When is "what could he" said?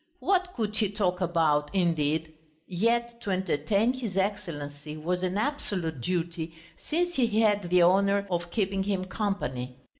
0.19-0.89